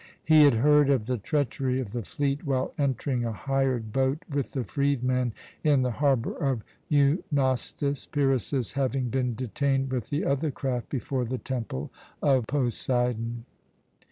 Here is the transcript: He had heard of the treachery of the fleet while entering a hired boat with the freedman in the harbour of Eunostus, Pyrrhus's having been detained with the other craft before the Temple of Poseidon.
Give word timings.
He 0.25 0.45
had 0.45 0.55
heard 0.55 0.89
of 0.89 1.05
the 1.05 1.19
treachery 1.19 1.79
of 1.79 1.91
the 1.91 2.01
fleet 2.01 2.43
while 2.43 2.73
entering 2.75 3.23
a 3.23 3.31
hired 3.31 3.93
boat 3.93 4.23
with 4.27 4.53
the 4.53 4.63
freedman 4.63 5.31
in 5.63 5.83
the 5.83 5.91
harbour 5.91 6.35
of 6.37 6.63
Eunostus, 6.89 8.07
Pyrrhus's 8.07 8.71
having 8.73 9.09
been 9.09 9.35
detained 9.35 9.91
with 9.91 10.09
the 10.09 10.25
other 10.25 10.49
craft 10.49 10.89
before 10.89 11.25
the 11.25 11.37
Temple 11.37 11.91
of 12.19 12.47
Poseidon. 12.47 13.45